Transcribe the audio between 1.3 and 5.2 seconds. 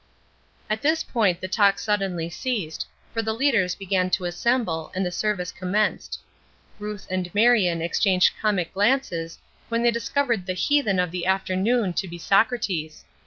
the talk suddenly ceased, for the leaders began to assemble, and the